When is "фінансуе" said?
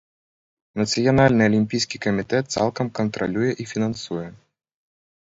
3.73-4.25